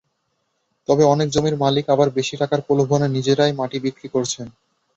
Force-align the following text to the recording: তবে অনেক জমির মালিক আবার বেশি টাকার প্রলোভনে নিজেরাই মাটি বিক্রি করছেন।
তবে 0.87 1.03
অনেক 1.05 1.27
জমির 1.29 1.55
মালিক 1.63 1.85
আবার 1.89 2.07
বেশি 2.17 2.35
টাকার 2.41 2.59
প্রলোভনে 2.61 3.07
নিজেরাই 3.09 3.53
মাটি 3.59 3.77
বিক্রি 3.85 4.07
করছেন। 4.09 4.47